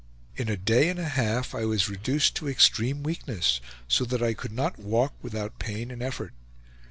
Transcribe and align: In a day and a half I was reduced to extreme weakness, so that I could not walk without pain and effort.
In 0.35 0.49
a 0.49 0.57
day 0.57 0.89
and 0.89 0.97
a 0.99 1.07
half 1.09 1.53
I 1.53 1.63
was 1.65 1.87
reduced 1.87 2.35
to 2.37 2.49
extreme 2.49 3.03
weakness, 3.03 3.61
so 3.87 4.03
that 4.05 4.23
I 4.23 4.33
could 4.33 4.51
not 4.51 4.79
walk 4.79 5.13
without 5.21 5.59
pain 5.59 5.91
and 5.91 6.01
effort. 6.01 6.33